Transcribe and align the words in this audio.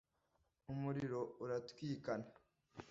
umuriro 0.71 1.21
uratwikana. 1.43 2.27